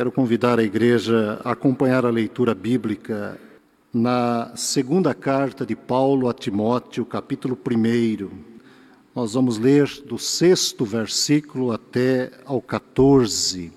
Quero 0.00 0.10
convidar 0.10 0.58
a 0.58 0.62
igreja 0.62 1.38
a 1.44 1.52
acompanhar 1.52 2.06
a 2.06 2.10
leitura 2.10 2.54
bíblica 2.54 3.38
na 3.92 4.50
segunda 4.56 5.12
carta 5.12 5.66
de 5.66 5.76
Paulo 5.76 6.26
a 6.26 6.32
Timóteo, 6.32 7.04
capítulo 7.04 7.54
1. 7.54 8.30
Nós 9.14 9.34
vamos 9.34 9.58
ler 9.58 9.86
do 10.06 10.18
sexto 10.18 10.86
versículo 10.86 11.70
até 11.70 12.30
ao 12.46 12.62
14. 12.62 13.70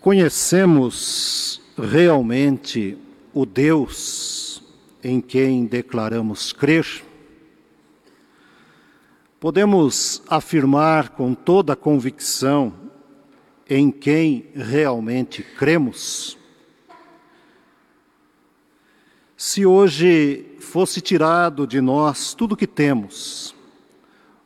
Conhecemos 0.00 1.60
realmente 1.76 2.96
o 3.34 3.44
Deus 3.44 4.62
em 5.04 5.20
quem 5.20 5.66
declaramos 5.66 6.50
crer? 6.50 6.86
Podemos 9.38 10.22
afirmar 10.28 11.10
com 11.10 11.34
toda 11.34 11.74
a 11.74 11.76
convicção 11.76 12.85
em 13.68 13.90
quem 13.90 14.46
realmente 14.54 15.42
cremos? 15.42 16.38
Se 19.36 19.66
hoje 19.66 20.46
fosse 20.60 21.00
tirado 21.00 21.66
de 21.66 21.80
nós 21.80 22.32
tudo 22.32 22.52
o 22.52 22.56
que 22.56 22.66
temos, 22.66 23.54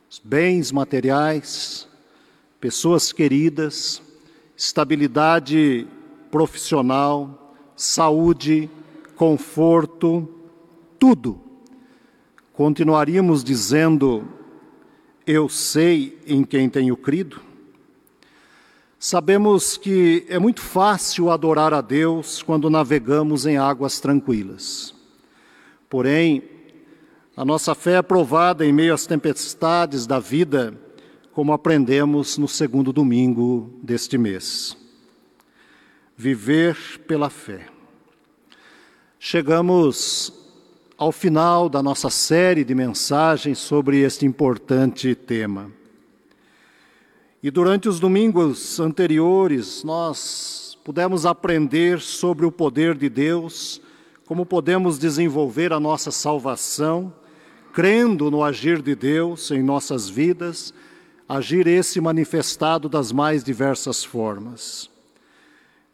os 0.09 0.19
bens 0.19 0.71
materiais, 0.71 1.87
pessoas 2.59 3.13
queridas, 3.13 4.01
estabilidade 4.57 5.87
profissional, 6.29 7.55
saúde, 7.75 8.69
conforto, 9.15 10.27
tudo, 10.99 11.39
continuaríamos 12.53 13.43
dizendo: 13.43 14.27
Eu 15.25 15.47
sei 15.47 16.19
em 16.27 16.43
quem 16.43 16.69
tenho 16.69 16.97
crido? 16.97 17.50
Sabemos 19.03 19.77
que 19.77 20.27
é 20.29 20.37
muito 20.37 20.61
fácil 20.61 21.31
adorar 21.31 21.73
a 21.73 21.81
Deus 21.81 22.43
quando 22.43 22.69
navegamos 22.69 23.47
em 23.47 23.57
águas 23.57 23.99
tranquilas. 23.99 24.93
Porém, 25.89 26.43
a 27.35 27.43
nossa 27.43 27.73
fé 27.73 27.93
é 27.93 28.01
provada 28.03 28.63
em 28.63 28.71
meio 28.71 28.93
às 28.93 29.07
tempestades 29.07 30.05
da 30.05 30.19
vida, 30.19 30.79
como 31.31 31.51
aprendemos 31.51 32.37
no 32.37 32.47
segundo 32.47 32.93
domingo 32.93 33.73
deste 33.81 34.19
mês. 34.19 34.77
Viver 36.15 36.77
pela 37.07 37.31
fé. 37.31 37.69
Chegamos 39.17 40.31
ao 40.95 41.11
final 41.11 41.67
da 41.67 41.81
nossa 41.81 42.11
série 42.11 42.63
de 42.63 42.75
mensagens 42.75 43.57
sobre 43.57 44.01
este 44.01 44.27
importante 44.27 45.15
tema. 45.15 45.80
E 47.43 47.49
durante 47.49 47.89
os 47.89 47.99
domingos 47.99 48.79
anteriores, 48.79 49.83
nós 49.83 50.77
pudemos 50.83 51.25
aprender 51.25 51.99
sobre 51.99 52.45
o 52.45 52.51
poder 52.51 52.95
de 52.95 53.09
Deus, 53.09 53.81
como 54.27 54.45
podemos 54.45 54.99
desenvolver 54.99 55.73
a 55.73 55.79
nossa 55.79 56.11
salvação, 56.11 57.11
crendo 57.73 58.29
no 58.29 58.43
agir 58.43 58.79
de 58.79 58.93
Deus 58.93 59.49
em 59.49 59.63
nossas 59.63 60.07
vidas, 60.07 60.71
agir 61.27 61.65
esse 61.65 61.99
manifestado 61.99 62.87
das 62.87 63.11
mais 63.11 63.43
diversas 63.43 64.03
formas. 64.03 64.87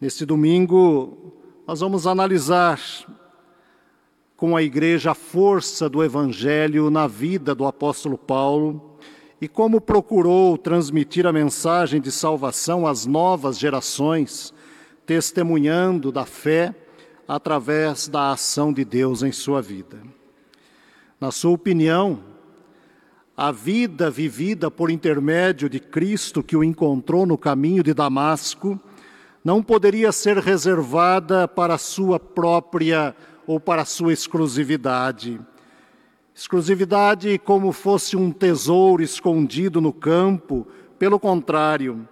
Neste 0.01 0.25
domingo, 0.25 1.33
nós 1.65 1.79
vamos 1.79 2.05
analisar 2.05 2.77
com 4.35 4.53
a 4.53 4.61
igreja 4.61 5.11
a 5.11 5.15
força 5.15 5.87
do 5.87 6.03
Evangelho 6.03 6.89
na 6.89 7.07
vida 7.07 7.55
do 7.55 7.65
apóstolo 7.65 8.17
Paulo 8.17 8.96
e 9.39 9.47
como 9.47 9.79
procurou 9.79 10.57
transmitir 10.57 11.27
a 11.27 11.33
mensagem 11.33 12.01
de 12.01 12.11
salvação 12.11 12.87
às 12.87 13.05
novas 13.05 13.57
gerações, 13.57 14.53
testemunhando 15.05 16.11
da 16.11 16.25
fé 16.25 16.73
através 17.27 18.07
da 18.07 18.31
ação 18.31 18.73
de 18.73 18.83
Deus 18.83 19.21
em 19.21 19.31
sua 19.31 19.61
vida. 19.61 20.01
Na 21.19 21.31
sua 21.31 21.51
opinião, 21.51 22.19
a 23.35 23.51
vida 23.51 24.09
vivida 24.09 24.71
por 24.71 24.89
intermédio 24.89 25.69
de 25.69 25.79
Cristo 25.79 26.41
que 26.41 26.55
o 26.55 26.63
encontrou 26.63 27.25
no 27.25 27.37
caminho 27.37 27.83
de 27.83 27.93
Damasco 27.93 28.79
não 29.43 29.61
poderia 29.61 30.11
ser 30.11 30.37
reservada 30.37 31.47
para 31.47 31.77
sua 31.77 32.19
própria 32.19 33.15
ou 33.45 33.59
para 33.59 33.85
sua 33.85 34.11
exclusividade 34.11 35.39
Exclusividade 36.37 37.39
como 37.39 37.71
fosse 37.71 38.15
um 38.15 38.31
tesouro 38.31 39.01
escondido 39.01 39.81
no 39.81 39.91
campo, 39.91 40.67
pelo 40.99 41.19
contrário, 41.19 42.07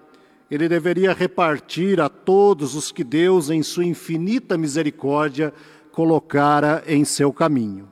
ele 0.49 0.67
deveria 0.67 1.13
repartir 1.13 2.01
a 2.01 2.09
todos 2.09 2.73
os 2.73 2.91
que 2.91 3.03
Deus, 3.03 3.51
em 3.51 3.61
sua 3.61 3.85
infinita 3.85 4.57
misericórdia, 4.57 5.53
colocara 5.91 6.83
em 6.87 7.05
seu 7.05 7.31
caminho. 7.31 7.87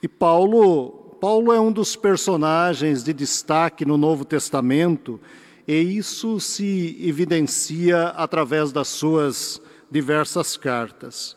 E 0.00 0.06
Paulo, 0.06 1.16
Paulo 1.20 1.52
é 1.52 1.58
um 1.58 1.72
dos 1.72 1.96
personagens 1.96 3.02
de 3.02 3.12
destaque 3.12 3.84
no 3.84 3.98
Novo 3.98 4.24
Testamento, 4.24 5.20
e 5.66 5.74
isso 5.74 6.38
se 6.38 6.96
evidencia 7.00 8.10
através 8.10 8.70
das 8.70 8.86
suas 8.86 9.60
diversas 9.90 10.56
cartas. 10.56 11.36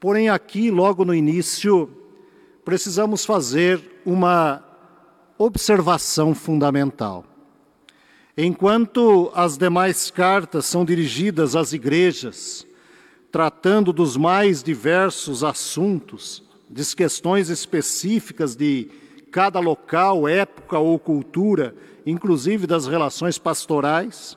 Porém, 0.00 0.30
aqui, 0.30 0.70
logo 0.70 1.04
no 1.04 1.14
início, 1.14 1.97
precisamos 2.68 3.24
fazer 3.24 3.80
uma 4.04 4.62
observação 5.38 6.34
fundamental. 6.34 7.24
Enquanto 8.36 9.32
as 9.34 9.56
demais 9.56 10.10
cartas 10.10 10.66
são 10.66 10.84
dirigidas 10.84 11.56
às 11.56 11.72
igrejas, 11.72 12.66
tratando 13.32 13.90
dos 13.90 14.18
mais 14.18 14.62
diversos 14.62 15.42
assuntos, 15.42 16.42
de 16.68 16.94
questões 16.94 17.48
específicas 17.48 18.54
de 18.54 18.90
cada 19.32 19.60
local, 19.60 20.28
época 20.28 20.78
ou 20.78 20.98
cultura, 20.98 21.74
inclusive 22.04 22.66
das 22.66 22.86
relações 22.86 23.38
pastorais, 23.38 24.36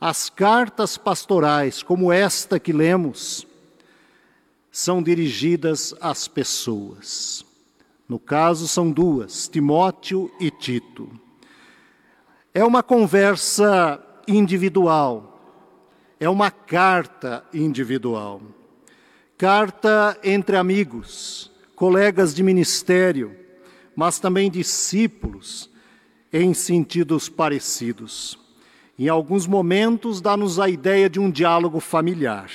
as 0.00 0.28
cartas 0.28 0.98
pastorais, 0.98 1.80
como 1.80 2.12
esta 2.12 2.58
que 2.58 2.72
lemos, 2.72 3.46
são 4.72 5.00
dirigidas 5.00 5.94
às 6.00 6.26
pessoas. 6.26 7.51
No 8.12 8.18
caso, 8.18 8.68
são 8.68 8.92
duas, 8.92 9.48
Timóteo 9.48 10.30
e 10.38 10.50
Tito. 10.50 11.08
É 12.52 12.62
uma 12.62 12.82
conversa 12.82 13.98
individual, 14.28 15.40
é 16.20 16.28
uma 16.28 16.50
carta 16.50 17.42
individual. 17.54 18.42
Carta 19.38 20.18
entre 20.22 20.58
amigos, 20.58 21.50
colegas 21.74 22.34
de 22.34 22.42
ministério, 22.42 23.34
mas 23.96 24.18
também 24.18 24.50
discípulos, 24.50 25.70
em 26.30 26.52
sentidos 26.52 27.30
parecidos. 27.30 28.38
Em 28.98 29.08
alguns 29.08 29.46
momentos, 29.46 30.20
dá-nos 30.20 30.60
a 30.60 30.68
ideia 30.68 31.08
de 31.08 31.18
um 31.18 31.30
diálogo 31.30 31.80
familiar. 31.80 32.50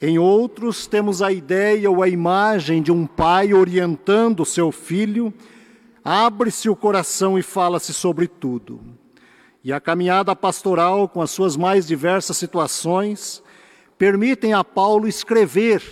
Em 0.00 0.18
outros, 0.18 0.86
temos 0.86 1.22
a 1.22 1.32
ideia 1.32 1.90
ou 1.90 2.02
a 2.02 2.08
imagem 2.08 2.82
de 2.82 2.92
um 2.92 3.06
pai 3.06 3.54
orientando 3.54 4.44
seu 4.44 4.70
filho, 4.70 5.32
abre-se 6.04 6.68
o 6.68 6.76
coração 6.76 7.38
e 7.38 7.42
fala-se 7.42 7.94
sobre 7.94 8.28
tudo. 8.28 8.78
E 9.64 9.72
a 9.72 9.80
caminhada 9.80 10.36
pastoral, 10.36 11.08
com 11.08 11.22
as 11.22 11.30
suas 11.30 11.56
mais 11.56 11.86
diversas 11.86 12.36
situações, 12.36 13.42
permitem 13.96 14.52
a 14.52 14.62
Paulo 14.62 15.08
escrever 15.08 15.82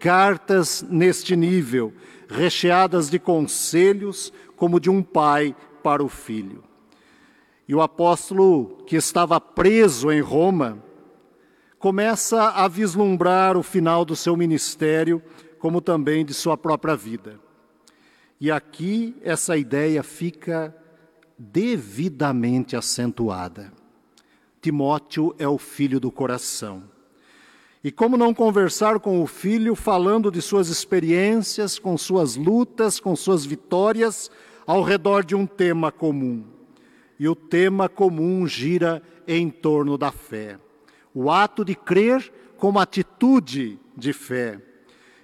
cartas 0.00 0.84
neste 0.90 1.36
nível, 1.36 1.92
recheadas 2.28 3.08
de 3.08 3.20
conselhos, 3.20 4.32
como 4.56 4.80
de 4.80 4.90
um 4.90 5.00
pai 5.00 5.54
para 5.80 6.02
o 6.02 6.08
filho. 6.08 6.64
E 7.68 7.74
o 7.74 7.80
apóstolo, 7.80 8.82
que 8.84 8.96
estava 8.96 9.40
preso 9.40 10.10
em 10.10 10.20
Roma, 10.20 10.83
começa 11.84 12.48
a 12.48 12.66
vislumbrar 12.66 13.58
o 13.58 13.62
final 13.62 14.06
do 14.06 14.16
seu 14.16 14.34
ministério, 14.38 15.22
como 15.58 15.82
também 15.82 16.24
de 16.24 16.32
sua 16.32 16.56
própria 16.56 16.96
vida. 16.96 17.38
E 18.40 18.50
aqui 18.50 19.14
essa 19.20 19.54
ideia 19.54 20.02
fica 20.02 20.74
devidamente 21.36 22.74
acentuada. 22.74 23.70
Timóteo 24.62 25.34
é 25.38 25.46
o 25.46 25.58
filho 25.58 26.00
do 26.00 26.10
coração. 26.10 26.84
E 27.84 27.92
como 27.92 28.16
não 28.16 28.32
conversar 28.32 28.98
com 28.98 29.22
o 29.22 29.26
filho 29.26 29.74
falando 29.74 30.30
de 30.30 30.40
suas 30.40 30.68
experiências, 30.68 31.78
com 31.78 31.98
suas 31.98 32.34
lutas, 32.34 32.98
com 32.98 33.14
suas 33.14 33.44
vitórias, 33.44 34.30
ao 34.66 34.82
redor 34.82 35.22
de 35.22 35.34
um 35.34 35.44
tema 35.44 35.92
comum? 35.92 36.44
E 37.20 37.28
o 37.28 37.34
tema 37.34 37.90
comum 37.90 38.46
gira 38.46 39.02
em 39.28 39.50
torno 39.50 39.98
da 39.98 40.10
fé 40.10 40.58
o 41.14 41.30
ato 41.30 41.64
de 41.64 41.74
crer 41.74 42.32
como 42.58 42.80
atitude 42.80 43.78
de 43.96 44.12
fé. 44.12 44.60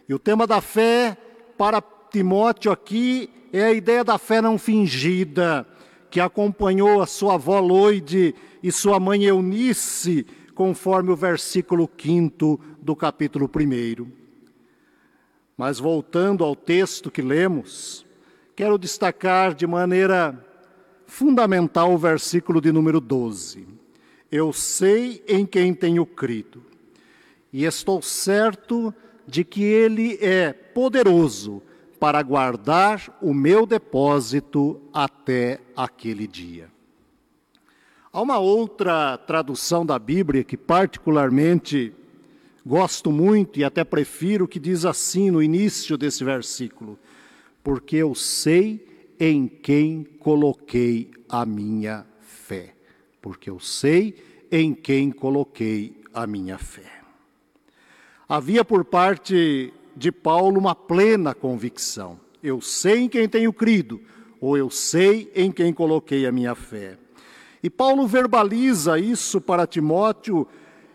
E 0.09 0.15
o 0.15 0.19
tema 0.19 0.47
da 0.47 0.61
fé 0.61 1.17
para 1.59 1.83
Timóteo 2.11 2.71
aqui 2.71 3.29
é 3.53 3.65
a 3.65 3.73
ideia 3.73 4.05
da 4.05 4.17
fé 4.17 4.41
não 4.41 4.59
fingida, 4.59 5.67
que 6.11 6.21
acompanhou 6.21 7.03
a 7.03 7.07
sua 7.07 7.35
avó 7.35 7.61
Loide 7.61 8.35
e 8.63 8.71
sua 8.71 9.01
mãe 9.01 9.25
Eunice 9.25 10.27
conforme 10.55 11.11
o 11.11 11.17
versículo 11.17 11.89
5 11.97 12.61
do 12.81 12.95
capítulo 12.95 13.49
1. 13.49 14.07
Mas 15.57 15.79
voltando 15.79 16.45
ao 16.45 16.57
texto 16.57 17.11
que 17.11 17.23
lemos, 17.23 18.05
quero 18.57 18.79
destacar 18.79 19.55
de 19.55 19.67
maneira 19.67 20.47
fundamental 21.07 21.93
o 21.93 21.99
versículo 21.99 22.61
de 22.61 22.73
número 22.73 23.01
12. 23.01 23.80
Eu 24.31 24.53
sei 24.53 25.23
em 25.27 25.45
quem 25.45 25.75
tenho 25.75 26.07
crido, 26.07 26.63
e 27.53 27.65
estou 27.65 28.01
certo 28.01 28.95
de 29.27 29.45
que 29.45 29.63
Ele 29.63 30.19
é 30.21 30.53
poderoso 30.53 31.63
para 31.99 32.23
guardar 32.23 33.19
o 33.21 33.35
meu 33.35 33.67
depósito 33.67 34.81
até 34.93 35.61
aquele 35.77 36.27
dia. 36.27 36.69
Há 38.13 38.21
uma 38.23 38.39
outra 38.39 39.19
tradução 39.19 39.85
da 39.85 39.99
Bíblia 39.99 40.43
que, 40.43 40.57
particularmente, 40.57 41.93
gosto 42.67 43.13
muito 43.13 43.59
e 43.61 43.65
até 43.65 43.85
prefiro, 43.85 44.49
que 44.49 44.59
diz 44.59 44.85
assim 44.85 45.31
no 45.31 45.43
início 45.43 45.97
desse 45.97 46.25
versículo: 46.25 46.99
Porque 47.63 47.97
eu 47.97 48.15
sei 48.15 49.15
em 49.19 49.47
quem 49.47 50.03
coloquei 50.19 51.11
a 51.29 51.45
minha. 51.45 52.10
Porque 53.21 53.51
eu 53.51 53.61
sei 53.61 54.15
em 54.51 54.75
quem 54.75 55.11
coloquei 55.11 56.01
a 56.13 56.27
minha 56.27 56.59
fé. 56.59 57.01
Havia 58.29 58.65
por 58.65 58.85
parte 58.85 59.73
de 59.97 60.13
Paulo 60.13 60.59
uma 60.59 60.75
plena 60.75 61.35
convicção. 61.35 62.19
Eu 62.43 62.61
sei 62.61 63.01
em 63.01 63.09
quem 63.09 63.29
tenho 63.29 63.53
crido, 63.53 64.01
ou 64.41 64.57
eu 64.57 64.71
sei 64.71 65.31
em 65.35 65.53
quem 65.53 65.73
coloquei 65.73 66.27
a 66.27 66.33
minha 66.33 66.55
fé. 66.55 66.97
E 67.63 67.69
Paulo 67.69 68.07
verbaliza 68.07 68.99
isso 68.99 69.41
para 69.41 69.67
Timóteo, 69.67 70.47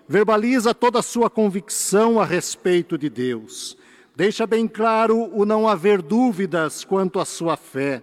verbaliza 0.07 0.73
toda 0.73 0.99
a 0.99 1.03
sua 1.03 1.29
convicção 1.29 2.19
a 2.19 2.25
respeito 2.25 2.97
de 2.97 3.09
Deus. 3.09 3.77
Deixa 4.15 4.47
bem 4.47 4.67
claro 4.67 5.29
o 5.33 5.45
não 5.45 5.67
haver 5.67 6.01
dúvidas 6.01 6.83
quanto 6.83 7.19
à 7.19 7.25
sua 7.25 7.57
fé. 7.57 8.01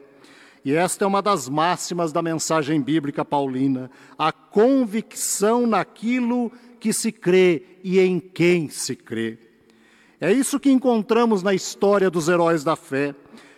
E 0.64 0.74
esta 0.74 1.04
é 1.04 1.08
uma 1.08 1.20
das 1.20 1.48
máximas 1.48 2.12
da 2.12 2.22
mensagem 2.22 2.80
bíblica 2.80 3.24
paulina: 3.24 3.90
a 4.18 4.32
convicção 4.32 5.66
naquilo 5.66 6.52
que 6.78 6.92
se 6.92 7.10
crê 7.10 7.62
e 7.82 7.98
em 7.98 8.20
quem 8.20 8.68
se 8.68 8.94
crê. 8.94 9.38
É 10.20 10.32
isso 10.32 10.60
que 10.60 10.70
encontramos 10.70 11.42
na 11.42 11.52
história 11.52 12.08
dos 12.10 12.28
heróis 12.28 12.62
da 12.62 12.76
fé. 12.76 13.14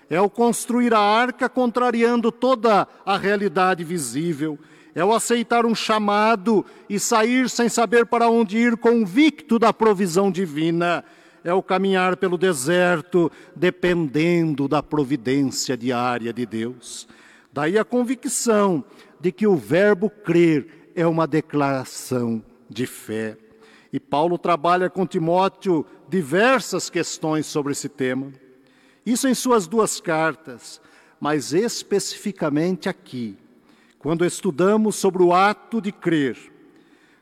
É 0.09 0.21
o 0.21 0.31
construir 0.31 0.95
a 0.95 1.01
arca 1.01 1.49
contrariando 1.49 2.31
toda 2.31 2.87
a 3.05 3.17
realidade 3.17 3.83
visível 3.85 4.59
é 4.95 5.05
o 5.05 5.13
aceitar 5.13 5.67
um 5.67 5.75
chamado 5.75 6.65
e 6.89 7.01
sair 7.01 7.51
sem 7.51 7.69
saber 7.69 8.07
para 8.07 8.29
onde 8.29 8.57
ir, 8.57 8.77
convicto 8.77 9.59
da 9.59 9.73
provisão 9.73 10.31
divina. 10.31 11.05
É 11.45 11.53
o 11.53 11.63
caminhar 11.63 12.17
pelo 12.17 12.39
deserto, 12.39 13.31
dependendo 13.55 14.67
da 14.67 14.83
providência 14.83 15.77
diária 15.77 16.33
de 16.33 16.47
Deus. 16.47 17.07
Daí 17.53 17.79
a 17.79 17.85
convicção 17.85 18.83
de 19.21 19.31
que 19.31 19.47
o 19.47 19.55
verbo 19.55 20.09
crer 20.09 20.91
é 20.97 21.07
uma 21.07 21.27
declaração 21.27 22.43
de 22.69 22.87
fé. 22.87 23.37
E 23.93 24.01
Paulo 24.01 24.39
trabalha 24.39 24.91
com 24.91 25.07
Timóteo 25.07 25.87
diversas 26.09 26.89
questões 26.91 27.47
sobre 27.47 27.73
esse 27.73 27.89
tema. 27.89 28.33
Isso 29.05 29.29
em 29.29 29.35
suas 29.35 29.67
duas 29.67 30.01
cartas, 30.01 30.81
mas 31.21 31.53
especificamente 31.53 32.89
aqui, 32.89 33.37
quando 33.99 34.25
estudamos 34.25 34.97
sobre 34.97 35.23
o 35.23 35.33
ato 35.33 35.81
de 35.81 35.93
crer, 35.93 36.37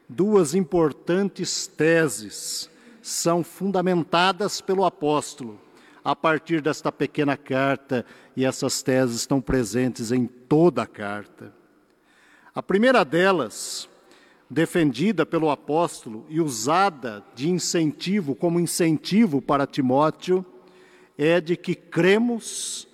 duas 0.08 0.54
importantes 0.54 1.66
teses 1.66 2.71
são 3.02 3.42
fundamentadas 3.42 4.60
pelo 4.60 4.84
apóstolo 4.84 5.60
a 6.04 6.16
partir 6.16 6.60
desta 6.60 6.90
pequena 6.90 7.36
carta, 7.36 8.04
e 8.36 8.44
essas 8.44 8.82
teses 8.82 9.16
estão 9.16 9.40
presentes 9.40 10.10
em 10.10 10.26
toda 10.26 10.82
a 10.82 10.86
carta. 10.86 11.54
A 12.54 12.62
primeira 12.62 13.04
delas, 13.04 13.88
defendida 14.50 15.24
pelo 15.24 15.50
apóstolo 15.50 16.26
e 16.28 16.40
usada 16.40 17.24
de 17.34 17.48
incentivo, 17.48 18.34
como 18.34 18.58
incentivo 18.58 19.40
para 19.40 19.66
Timóteo, 19.66 20.44
é 21.16 21.40
de 21.40 21.56
que 21.56 21.74
cremos 21.74 22.88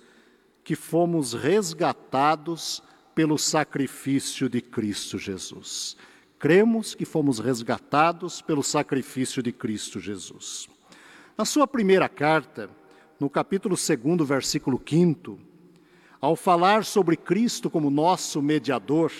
que 0.63 0.75
fomos 0.75 1.33
resgatados 1.33 2.83
pelo 3.15 3.37
sacrifício 3.37 4.47
de 4.47 4.61
Cristo 4.61 5.17
Jesus. 5.17 5.97
Cremos 6.39 6.95
que 6.95 7.03
fomos 7.03 7.37
resgatados 7.37 8.41
pelo 8.41 8.63
sacrifício 8.63 9.43
de 9.43 9.51
Cristo 9.51 9.99
Jesus. 9.99 10.69
Na 11.37 11.43
sua 11.43 11.67
primeira 11.67 12.07
carta, 12.07 12.69
no 13.19 13.29
capítulo 13.29 13.75
2, 13.75 14.25
versículo 14.25 14.81
5, 14.81 15.37
ao 16.21 16.37
falar 16.37 16.85
sobre 16.85 17.17
Cristo 17.17 17.69
como 17.69 17.89
nosso 17.89 18.41
mediador 18.41 19.11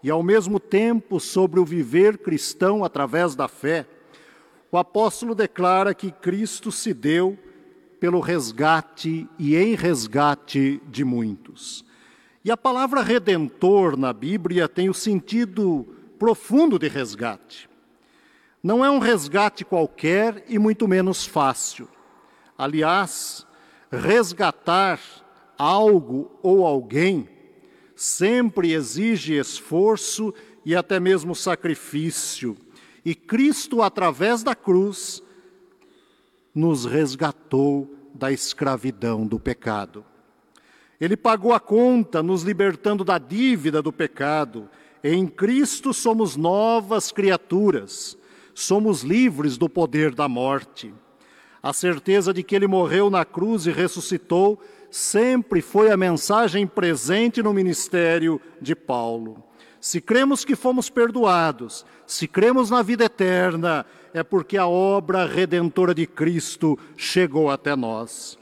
e 0.00 0.08
ao 0.08 0.22
mesmo 0.22 0.60
tempo 0.60 1.18
sobre 1.18 1.58
o 1.58 1.64
viver 1.64 2.18
cristão 2.18 2.84
através 2.84 3.34
da 3.34 3.48
fé, 3.48 3.84
o 4.70 4.78
apóstolo 4.78 5.34
declara 5.34 5.92
que 5.92 6.12
Cristo 6.12 6.70
se 6.70 6.94
deu 6.94 7.36
pelo 7.98 8.20
resgate 8.20 9.28
e 9.40 9.56
em 9.56 9.74
resgate 9.74 10.80
de 10.88 11.04
muitos. 11.04 11.84
E 12.44 12.50
a 12.52 12.56
palavra 12.56 13.02
redentor 13.02 13.96
na 13.96 14.12
Bíblia 14.12 14.68
tem 14.68 14.88
o 14.88 14.94
sentido 14.94 16.03
profundo 16.24 16.78
de 16.78 16.88
resgate. 16.88 17.68
Não 18.62 18.82
é 18.82 18.88
um 18.88 18.98
resgate 18.98 19.62
qualquer 19.62 20.42
e 20.48 20.58
muito 20.58 20.88
menos 20.88 21.26
fácil. 21.26 21.86
Aliás, 22.56 23.46
resgatar 23.92 24.98
algo 25.58 26.30
ou 26.42 26.64
alguém 26.64 27.28
sempre 27.94 28.72
exige 28.72 29.34
esforço 29.34 30.32
e 30.64 30.74
até 30.74 30.98
mesmo 30.98 31.34
sacrifício. 31.34 32.56
E 33.04 33.14
Cristo, 33.14 33.82
através 33.82 34.42
da 34.42 34.54
cruz, 34.54 35.22
nos 36.54 36.86
resgatou 36.86 37.94
da 38.14 38.32
escravidão 38.32 39.26
do 39.26 39.38
pecado. 39.38 40.02
Ele 40.98 41.18
pagou 41.18 41.52
a 41.52 41.60
conta, 41.60 42.22
nos 42.22 42.44
libertando 42.44 43.04
da 43.04 43.18
dívida 43.18 43.82
do 43.82 43.92
pecado. 43.92 44.70
Em 45.06 45.26
Cristo 45.26 45.92
somos 45.92 46.34
novas 46.34 47.12
criaturas, 47.12 48.16
somos 48.54 49.02
livres 49.02 49.58
do 49.58 49.68
poder 49.68 50.14
da 50.14 50.26
morte. 50.26 50.94
A 51.62 51.74
certeza 51.74 52.32
de 52.32 52.42
que 52.42 52.56
ele 52.56 52.66
morreu 52.66 53.10
na 53.10 53.22
cruz 53.22 53.66
e 53.66 53.70
ressuscitou 53.70 54.58
sempre 54.90 55.60
foi 55.60 55.90
a 55.90 55.96
mensagem 55.96 56.66
presente 56.66 57.42
no 57.42 57.52
ministério 57.52 58.40
de 58.62 58.74
Paulo. 58.74 59.44
Se 59.78 60.00
cremos 60.00 60.42
que 60.42 60.56
fomos 60.56 60.88
perdoados, 60.88 61.84
se 62.06 62.26
cremos 62.26 62.70
na 62.70 62.80
vida 62.80 63.04
eterna, 63.04 63.84
é 64.14 64.22
porque 64.22 64.56
a 64.56 64.66
obra 64.66 65.26
redentora 65.26 65.94
de 65.94 66.06
Cristo 66.06 66.78
chegou 66.96 67.50
até 67.50 67.76
nós. 67.76 68.38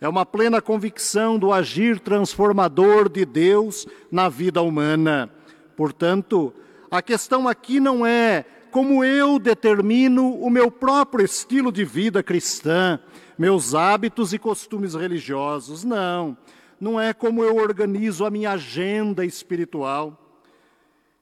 É 0.00 0.08
uma 0.08 0.24
plena 0.24 0.62
convicção 0.62 1.38
do 1.38 1.52
agir 1.52 2.00
transformador 2.00 3.10
de 3.10 3.26
Deus 3.26 3.86
na 4.10 4.30
vida 4.30 4.62
humana. 4.62 5.30
Portanto, 5.76 6.52
a 6.90 7.02
questão 7.02 7.46
aqui 7.46 7.78
não 7.78 8.06
é 8.06 8.44
como 8.70 9.04
eu 9.04 9.38
determino 9.38 10.34
o 10.34 10.50
meu 10.50 10.70
próprio 10.70 11.24
estilo 11.24 11.70
de 11.70 11.84
vida 11.84 12.22
cristã, 12.22 12.98
meus 13.38 13.74
hábitos 13.74 14.32
e 14.32 14.38
costumes 14.38 14.94
religiosos. 14.94 15.84
Não, 15.84 16.36
não 16.80 17.00
é 17.00 17.12
como 17.12 17.44
eu 17.44 17.56
organizo 17.56 18.24
a 18.24 18.30
minha 18.30 18.52
agenda 18.52 19.24
espiritual. 19.24 20.18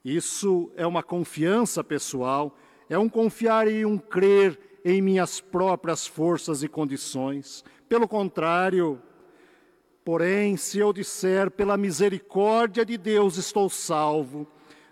Isso 0.05 0.71
é 0.77 0.87
uma 0.87 1.03
confiança 1.03 1.83
pessoal, 1.83 2.57
é 2.89 2.99
um 2.99 3.09
confiar 3.09 3.69
e 3.69 3.85
um 3.87 3.97
crer 3.97 4.59
em 4.85 5.01
minhas 5.01 5.41
próprias 5.41 6.07
forças 6.07 6.63
e 6.63 6.69
condições. 6.69 7.65
Pelo 7.89 8.07
contrário, 8.07 9.01
porém, 10.05 10.57
se 10.57 10.79
eu 10.79 10.93
disser 10.93 11.51
pela 11.51 11.77
misericórdia 11.77 12.85
de 12.85 12.99
Deus 12.99 13.39
estou 13.39 13.71
salvo, 13.71 14.47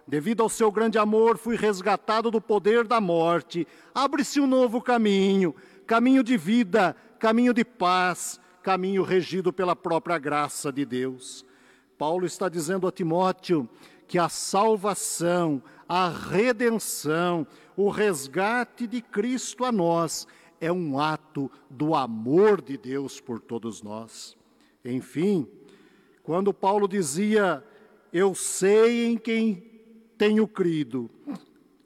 devido 0.09 0.43
ao 0.43 0.49
seu 0.49 0.73
grande 0.73 0.99
amor 0.99 1.37
fui 1.37 1.55
resgatado 1.55 2.31
do 2.31 2.41
poder 2.41 2.87
da 2.87 3.01
morte, 3.01 3.67
abre-se 3.95 4.41
um 4.41 4.47
novo 4.47 4.81
caminho, 4.81 5.55
caminho 5.87 6.25
de 6.25 6.37
vida, 6.37 6.97
caminho 7.19 7.53
de 7.53 7.65
paz, 7.65 8.41
caminho 8.63 9.03
regido 9.03 9.53
pela 9.53 9.77
própria 9.77 10.19
graça 10.19 10.73
de 10.73 10.85
Deus. 10.85 11.45
Paulo 11.99 12.25
está 12.25 12.49
dizendo 12.49 12.87
a 12.87 12.93
Timóteo 12.93 13.69
que 14.09 14.19
a 14.19 14.29
salvação, 14.29 15.63
a 15.89 16.09
redenção, 16.09 17.47
o 17.77 17.91
resgate 17.91 18.87
de 18.87 19.01
Cristo 19.01 19.65
a 19.65 19.71
nós 19.71 20.27
é 20.61 20.73
um 20.73 20.99
ato 20.99 21.51
do 21.69 21.95
amor 21.95 22.63
de 22.63 22.77
Deus 22.77 23.21
por 23.21 23.41
todos 23.41 23.83
nós. 23.83 24.37
Enfim, 24.85 25.47
quando 26.23 26.53
Paulo 26.53 26.89
dizia, 26.89 27.63
Eu 28.13 28.35
sei 28.35 29.07
em 29.07 29.17
quem 29.17 29.71
tenho 30.19 30.47
crido, 30.47 31.11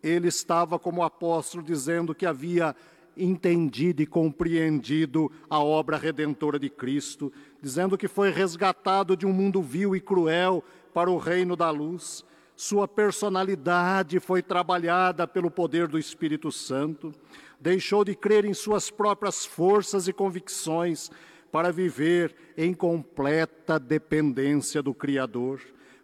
ele 0.03 0.29
estava 0.29 0.79
como 0.79 1.03
apóstolo 1.03 1.63
dizendo 1.63 2.15
que 2.15 2.27
havia 2.27 2.75
entendido 3.17 4.03
e 4.03 4.07
compreendido 4.07 5.31
a 5.49 5.59
obra 5.59 5.97
redentora 5.97 6.59
de 6.59 6.69
Cristo, 6.69 7.33
dizendo 7.63 7.97
que 7.97 8.09
foi 8.09 8.31
resgatado 8.31 9.17
de 9.17 9.25
um 9.25 9.33
mundo 9.33 9.63
vil 9.63 9.97
e 9.97 10.01
cruel 10.01 10.63
para 10.93 11.11
o 11.11 11.17
reino 11.17 11.57
da 11.57 11.71
luz. 11.71 12.25
Sua 12.55 12.89
personalidade 12.89 14.19
foi 14.19 14.43
trabalhada 14.43 15.27
pelo 15.27 15.51
poder 15.51 15.87
do 15.89 15.99
Espírito 15.99 16.51
Santo, 16.51 17.13
deixou 17.61 18.05
de 18.05 18.15
crer 18.15 18.45
em 18.45 18.55
suas 18.55 18.91
próprias 18.91 19.47
forças 19.47 20.09
e 20.09 20.13
convicções 20.13 21.11
para 21.57 21.73
viver 21.73 22.35
em 22.55 22.75
completa 22.75 23.79
dependência 23.79 24.83
do 24.83 24.93
Criador. 24.93 25.59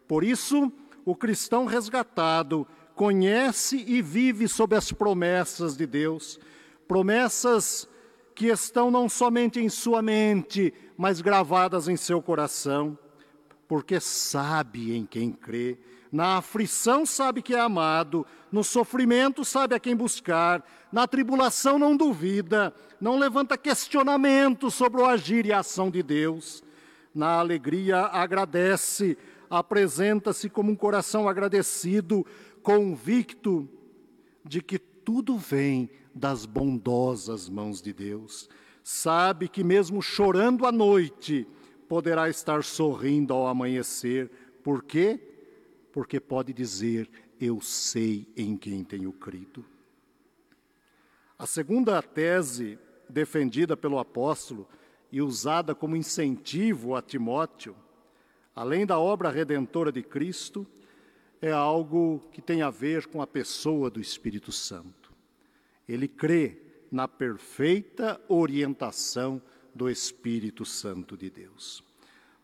Por 0.09 0.25
isso, 0.25 0.73
o 1.05 1.15
cristão 1.15 1.67
resgatado 1.67 2.67
conhece 2.95 3.85
e 3.87 4.01
vive 4.01 4.49
sob 4.49 4.75
as 4.75 4.91
promessas 4.93 5.77
de 5.77 5.87
Deus, 5.87 6.41
promessas 6.89 7.87
que 8.35 8.47
estão 8.47 8.91
não 8.91 9.11
somente 9.11 9.61
em 9.61 9.69
sua 9.69 10.01
mente, 10.01 10.73
mas 10.97 11.21
gravadas 11.21 11.87
em 11.87 11.99
seu 11.99 12.23
coração, 12.23 12.99
porque 13.69 14.01
sabe 14.01 14.97
em 14.97 15.05
quem 15.05 15.31
crê. 15.31 15.77
Na 16.13 16.37
aflição 16.37 17.07
sabe 17.07 17.41
que 17.41 17.55
é 17.55 17.61
amado, 17.61 18.27
no 18.53 18.63
sofrimento 18.63 19.47
sabe 19.47 19.75
a 19.75 19.81
quem 19.81 19.97
buscar, 19.97 20.63
na 20.93 21.09
tribulação 21.09 21.79
não 21.79 21.97
duvida, 21.97 22.75
não 23.01 23.19
levanta 23.19 23.57
questionamento 23.57 24.71
sobre 24.71 25.01
o 25.01 25.07
agir 25.07 25.47
e 25.47 25.53
a 25.53 25.61
ação 25.61 25.91
de 25.91 26.03
Deus. 26.03 26.63
Na 27.15 27.39
alegria 27.39 28.01
agradece, 28.01 29.17
apresenta-se 29.49 30.51
como 30.51 30.71
um 30.71 30.77
coração 30.77 31.27
agradecido, 31.27 32.27
convicto 32.63 33.67
de 34.45 34.61
que 34.61 34.79
tudo 34.79 35.39
vem 35.39 35.89
das 36.15 36.45
bondosas 36.45 37.49
mãos 37.49 37.81
de 37.81 37.95
Deus. 37.95 38.51
Sabe 38.85 39.49
que 39.49 39.65
mesmo 39.65 40.03
chorando 40.03 40.67
à 40.67 40.73
noite, 40.73 41.49
poderá 41.89 42.29
estar 42.29 42.63
sorrindo 42.63 43.33
ao 43.33 43.47
amanhecer. 43.47 44.31
Por 44.63 44.83
quê? 44.83 45.32
Porque 45.93 46.19
pode 46.19 46.53
dizer: 46.53 47.09
Eu 47.41 47.61
sei 47.61 48.27
em 48.37 48.57
quem 48.57 48.83
tenho 48.83 49.13
crido. 49.13 49.65
A 51.39 51.47
segunda 51.47 52.01
tese 52.01 52.79
defendida 53.09 53.77
pelo 53.77 53.99
apóstolo 53.99 54.69
e 55.11 55.21
usada 55.21 55.75
como 55.75 55.97
incentivo 55.97 56.95
a 56.95 57.03
Timóteo, 57.03 57.77
além 58.55 58.87
da 58.87 58.99
obra 58.99 59.31
redentora 59.31 59.93
de 59.93 60.03
Cristo, 60.03 60.67
é 61.41 61.51
algo 61.51 62.23
que 62.33 62.41
tem 62.41 62.63
a 62.63 62.71
ver 62.71 63.07
com 63.09 63.21
a 63.21 63.27
pessoa 63.27 63.91
do 63.91 64.01
Espírito 64.01 64.53
Santo. 64.53 65.13
Ele 65.89 66.07
crê 66.07 66.63
na 66.91 67.09
perfeita 67.09 68.21
orientação 68.29 69.43
do 69.75 69.91
Espírito 69.91 70.65
Santo 70.65 71.17
de 71.17 71.29
Deus. 71.29 71.83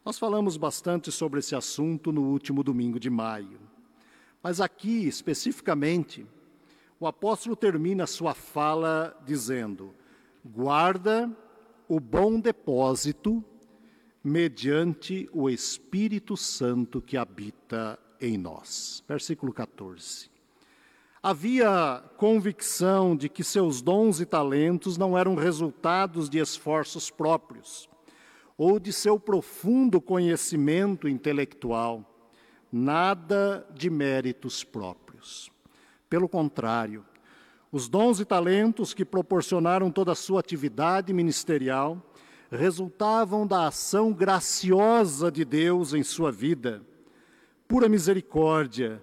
Nós 0.05 0.19
falamos 0.19 0.57
bastante 0.57 1.11
sobre 1.13 1.41
esse 1.41 1.55
assunto 1.55 2.13
no 2.13 2.23
último 2.23 2.63
domingo 2.63 2.99
de 2.99 3.11
maio, 3.11 3.61
mas 4.43 4.61
aqui 4.61 5.07
especificamente, 5.07 6.27
o 7.01 7.07
apóstolo 7.07 7.57
termina 7.57 8.07
sua 8.07 8.35
fala 8.35 9.17
dizendo: 9.27 9.95
guarda 10.45 11.31
o 11.89 11.99
bom 12.01 12.41
depósito 12.41 13.45
mediante 14.23 15.29
o 15.33 15.51
Espírito 15.51 16.37
Santo 16.37 17.01
que 17.01 17.17
habita 17.17 17.99
em 18.21 18.39
nós. 18.39 19.03
Versículo 19.07 19.53
14. 19.53 20.31
Havia 21.21 22.03
convicção 22.17 23.17
de 23.17 23.29
que 23.29 23.43
seus 23.43 23.83
dons 23.83 24.21
e 24.21 24.27
talentos 24.27 24.97
não 24.97 25.19
eram 25.19 25.35
resultados 25.35 26.31
de 26.31 26.39
esforços 26.39 27.11
próprios 27.11 27.88
ou 28.59 28.79
de 28.79 28.93
seu 28.93 29.19
profundo 29.19 30.01
conhecimento 30.01 31.09
intelectual, 31.09 32.29
nada 32.71 33.67
de 33.73 33.89
méritos 33.89 34.63
próprios. 34.65 35.51
Pelo 36.11 36.29
contrário, 36.29 37.05
os 37.73 37.89
dons 37.89 38.21
e 38.21 38.25
talentos 38.25 38.93
que 38.93 39.05
proporcionaram 39.05 39.91
toda 39.91 40.13
a 40.13 40.17
sua 40.17 40.41
atividade 40.41 41.13
ministerial 41.13 42.03
resultavam 42.51 43.47
da 43.47 43.69
ação 43.69 44.13
graciosa 44.13 45.31
de 45.31 45.45
Deus 45.45 45.95
em 45.95 46.03
sua 46.03 46.33
vida 46.33 46.83
pura 47.69 47.87
misericórdia. 47.87 49.03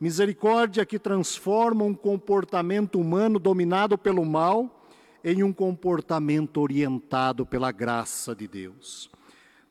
Misericórdia 0.00 0.84
que 0.84 0.98
transforma 0.98 1.84
um 1.84 1.94
comportamento 1.94 2.98
humano 2.98 3.38
dominado 3.38 3.96
pelo 3.96 4.24
mal 4.24 4.79
em 5.24 5.42
um 5.42 5.52
comportamento 5.52 6.60
orientado 6.60 7.44
pela 7.44 7.70
graça 7.70 8.34
de 8.34 8.48
Deus. 8.48 9.10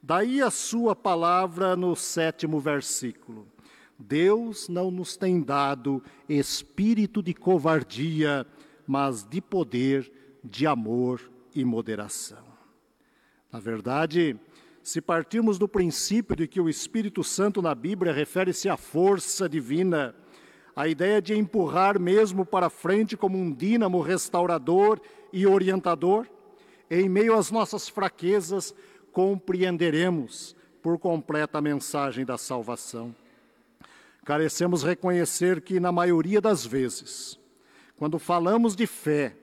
Daí 0.01 0.41
a 0.41 0.50
sua 0.50 0.96
palavra 0.96 1.75
no 1.75 1.96
sétimo 1.96 2.60
versículo. 2.60 3.48
Deus 3.98 4.70
não 4.70 4.89
nos 4.89 5.18
tem 5.18 5.41
dado 5.41 6.01
espírito 6.27 7.22
de 7.22 7.34
covardia, 7.34 8.48
mas 8.88 9.25
de 9.25 9.41
poder, 9.41 10.10
de 10.41 10.65
amor 10.65 11.29
e 11.53 11.65
moderação. 11.65 12.44
Na 13.51 13.60
verdade, 13.60 14.39
se 14.82 15.01
partirmos 15.01 15.60
do 15.60 15.68
princípio 15.68 16.36
de 16.36 16.48
que 16.48 16.62
o 16.62 16.70
Espírito 16.70 17.24
Santo 17.24 17.62
na 17.62 17.75
Bíblia 17.75 18.13
refere-se 18.13 18.70
à 18.70 18.77
força 18.77 19.50
divina, 19.50 20.15
a 20.75 20.88
ideia 20.88 21.22
de 21.22 21.36
empurrar 21.36 22.00
mesmo 22.00 22.46
para 22.46 22.70
frente 22.70 23.18
como 23.18 23.38
um 23.38 23.51
dínamo 23.51 24.00
restaurador 24.00 25.01
e 25.31 25.45
orientador, 25.45 26.27
em 26.89 27.07
meio 27.07 27.36
às 27.36 27.51
nossas 27.51 27.88
fraquezas, 27.88 28.74
compreenderemos 29.12 30.55
por 30.81 30.98
completa 30.98 31.57
a 31.57 31.62
mensagem 31.62 32.25
da 32.25 32.38
salvação. 32.38 33.13
Carecemos 34.25 34.83
reconhecer 34.83 35.62
que, 35.62 35.79
na 35.79 35.91
maioria 35.91 36.39
das 36.39 36.65
vezes, 36.65 37.39
quando 37.98 38.19
falamos 38.19 38.75
de 38.75 38.88
fé, 38.88 39.36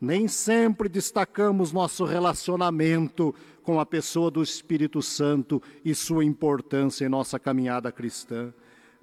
nem 0.00 0.28
sempre 0.28 0.88
destacamos 0.88 1.72
nosso 1.72 2.04
relacionamento 2.04 3.34
com 3.62 3.80
a 3.80 3.86
pessoa 3.86 4.30
do 4.30 4.42
Espírito 4.42 5.02
Santo 5.02 5.60
e 5.84 5.94
sua 5.94 6.24
importância 6.24 7.04
em 7.04 7.08
nossa 7.08 7.38
caminhada 7.38 7.90
cristã. 7.90 8.52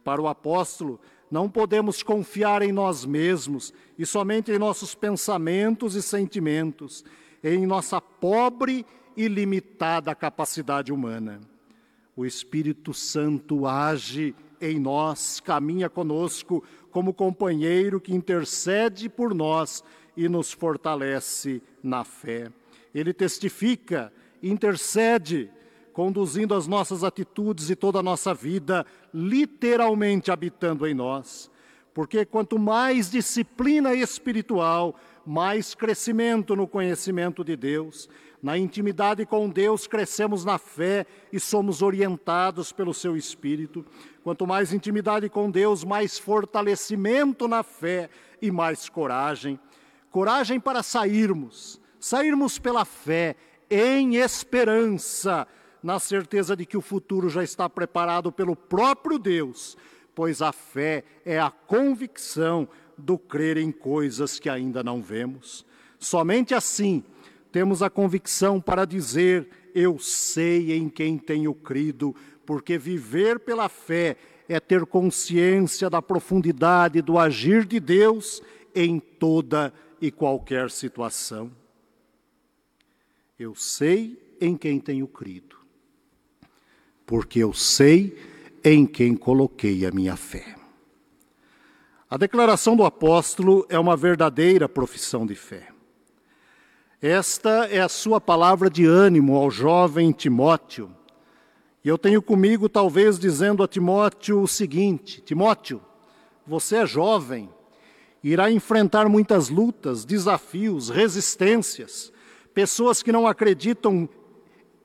Para 0.03 0.21
o 0.21 0.27
apóstolo, 0.27 0.99
não 1.35 1.49
podemos 1.49 2.01
confiar 2.01 2.61
em 2.61 2.71
nós 2.71 3.03
mesmos 3.03 3.73
e 3.99 4.05
somente 4.05 4.53
em 4.53 4.57
nossos 4.57 4.95
pensamentos 4.95 5.93
e 5.93 6.01
sentimentos, 6.01 7.03
em 7.43 7.65
nossa 7.67 7.99
pobre 7.99 8.85
e 9.17 9.27
limitada 9.27 10.15
capacidade 10.15 10.93
humana. 10.93 11.41
O 12.15 12.25
Espírito 12.25 12.93
Santo 12.93 13.67
age 13.67 14.33
em 14.61 14.79
nós, 14.79 15.41
caminha 15.41 15.89
conosco 15.89 16.63
como 16.89 17.13
companheiro 17.13 17.99
que 17.99 18.15
intercede 18.15 19.09
por 19.09 19.35
nós 19.35 19.83
e 20.15 20.29
nos 20.29 20.53
fortalece 20.53 21.61
na 21.83 22.05
fé. 22.05 22.49
Ele 22.93 23.11
testifica, 23.11 24.09
intercede, 24.41 25.51
conduzindo 25.95 26.53
as 26.53 26.67
nossas 26.67 27.05
atitudes 27.05 27.69
e 27.69 27.75
toda 27.75 27.99
a 27.99 28.03
nossa 28.03 28.33
vida, 28.33 28.85
literalmente 29.13 30.29
habitando 30.29 30.85
em 30.85 30.93
nós. 30.93 31.49
Porque 31.93 32.25
quanto 32.25 32.59
mais 32.59 33.09
disciplina 33.09 33.95
espiritual, 33.95 34.93
mais 35.25 35.73
crescimento 35.73 36.53
no 36.53 36.67
conhecimento 36.67 37.41
de 37.41 37.55
Deus. 37.55 38.09
Na 38.43 38.57
intimidade 38.57 39.25
com 39.25 39.49
Deus, 39.49 39.87
crescemos 39.87 40.43
na 40.43 40.57
fé 40.57 41.05
e 41.31 41.39
somos 41.39 41.81
orientados 41.81 42.73
pelo 42.73 42.93
seu 42.93 43.15
Espírito. 43.15 43.85
Quanto 44.21 44.45
mais 44.45 44.73
intimidade 44.73 45.29
com 45.29 45.49
Deus, 45.49 45.85
mais 45.85 46.19
fortalecimento 46.19 47.47
na 47.47 47.63
fé 47.63 48.09
e 48.41 48.51
mais 48.51 48.89
coragem 48.89 49.57
coragem 50.15 50.61
para 50.61 50.81
sairmos, 50.81 51.77
sairmos 51.99 52.57
pela 52.57 52.85
fé, 52.85 53.35
em 53.69 54.15
esperança, 54.15 55.45
na 55.85 55.99
certeza 55.99 56.55
de 56.55 56.65
que 56.65 56.75
o 56.75 56.81
futuro 56.81 57.29
já 57.29 57.43
está 57.43 57.69
preparado 57.69 58.31
pelo 58.31 58.55
próprio 58.55 59.19
Deus, 59.19 59.77
pois 60.15 60.41
a 60.41 60.51
fé 60.51 61.03
é 61.23 61.39
a 61.39 61.51
convicção 61.51 62.67
do 62.97 63.19
crer 63.19 63.57
em 63.57 63.71
coisas 63.71 64.39
que 64.39 64.49
ainda 64.49 64.83
não 64.83 64.99
vemos. 64.99 65.63
Somente 65.99 66.55
assim 66.55 67.03
temos 67.51 67.83
a 67.83 67.89
convicção 67.91 68.59
para 68.59 68.83
dizer: 68.83 69.47
Eu 69.75 69.99
sei 69.99 70.73
em 70.75 70.89
quem 70.89 71.19
tenho 71.19 71.53
crido, 71.53 72.15
porque 72.47 72.79
viver 72.79 73.37
pela 73.37 73.69
fé 73.69 74.17
é 74.49 74.59
ter 74.59 74.87
consciência 74.87 75.87
da 75.87 76.01
profundidade 76.01 76.99
do 76.99 77.19
agir 77.19 77.63
de 77.63 77.79
Deus 77.79 78.41
em 78.73 78.99
toda 78.99 79.71
e 80.01 80.09
qualquer 80.09 80.71
situação. 80.71 81.51
Eu 83.37 83.53
sei 83.53 84.19
em 84.41 84.57
quem 84.57 84.79
tenho 84.79 85.07
crido, 85.07 85.64
porque 87.05 87.39
eu 87.39 87.53
sei 87.53 88.17
em 88.63 88.85
quem 88.85 89.15
coloquei 89.15 89.85
a 89.85 89.91
minha 89.91 90.15
fé. 90.15 90.55
A 92.09 92.17
declaração 92.17 92.75
do 92.75 92.83
apóstolo 92.83 93.65
é 93.69 93.77
uma 93.77 93.95
verdadeira 93.95 94.69
profissão 94.69 95.25
de 95.25 95.35
fé. 95.35 95.69
Esta 97.01 97.67
é 97.67 97.79
a 97.81 97.89
sua 97.89 98.19
palavra 98.19 98.69
de 98.69 98.85
ânimo 98.85 99.35
ao 99.35 99.51
jovem 99.51 100.11
Timóteo. 100.11 100.89
E 101.83 101.87
eu 101.87 101.97
tenho 101.97 102.21
comigo, 102.21 102.67
talvez, 102.67 103.19
dizendo 103.19 103.61
a 103.61 103.67
Timóteo 103.67 104.41
o 104.41 104.47
seguinte: 104.47 105.21
Timóteo, 105.21 105.81
você 106.47 106.77
é 106.77 106.85
jovem, 106.85 107.49
irá 108.23 108.49
enfrentar 108.49 109.07
muitas 109.07 109.49
lutas, 109.49 110.05
desafios, 110.05 110.89
resistências, 110.89 112.11
pessoas 112.53 113.03
que 113.03 113.11
não 113.11 113.27
acreditam 113.27 114.09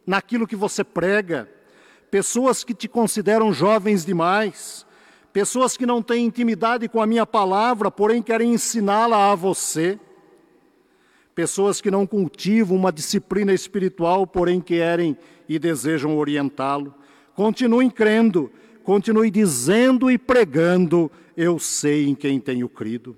naquilo 0.07 0.47
que 0.47 0.57
você 0.57 0.85
prega, 0.85 1.49
pessoas 2.11 2.65
que 2.65 2.75
te 2.75 2.89
consideram 2.89 3.53
jovens 3.53 4.05
demais, 4.05 4.87
pessoas 5.33 5.77
que 5.77 5.87
não 5.87 6.03
têm 6.03 6.27
intimidade 6.27 6.89
com 6.89 7.01
a 7.01 7.07
minha 7.07 7.25
palavra, 7.25 7.91
porém 7.91 8.21
querem 8.21 8.53
ensiná-la 8.53 9.31
a 9.31 9.35
você, 9.35 9.99
pessoas 11.35 11.81
que 11.81 11.91
não 11.91 12.07
cultivam 12.07 12.77
uma 12.77 12.93
disciplina 12.93 13.53
espiritual, 13.53 14.27
porém 14.27 14.61
querem 14.61 15.17
e 15.49 15.59
desejam 15.59 16.17
orientá-lo. 16.17 16.95
Continuem 17.35 17.89
crendo, 17.89 18.51
continue 18.83 19.31
dizendo 19.31 20.11
e 20.11 20.19
pregando: 20.19 21.11
Eu 21.37 21.59
sei 21.59 22.09
em 22.09 22.15
quem 22.15 22.41
tenho 22.41 22.69
crido. 22.69 23.15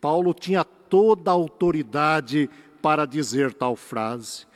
Paulo 0.00 0.34
tinha 0.34 0.64
toda 0.64 1.30
a 1.30 1.34
autoridade 1.34 2.50
para 2.82 3.06
dizer 3.06 3.54
tal 3.54 3.74
frase. 3.76 4.46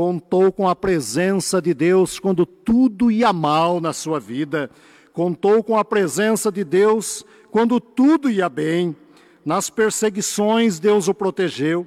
Contou 0.00 0.50
com 0.50 0.66
a 0.66 0.74
presença 0.74 1.60
de 1.60 1.74
Deus 1.74 2.18
quando 2.18 2.46
tudo 2.46 3.10
ia 3.10 3.34
mal 3.34 3.82
na 3.82 3.92
sua 3.92 4.18
vida 4.18 4.70
contou 5.12 5.62
com 5.62 5.76
a 5.76 5.84
presença 5.84 6.50
de 6.50 6.64
Deus 6.64 7.22
quando 7.50 7.78
tudo 7.78 8.30
ia 8.30 8.48
bem. 8.48 8.96
Nas 9.44 9.68
perseguições, 9.68 10.80
Deus 10.80 11.06
o 11.06 11.12
protegeu. 11.12 11.86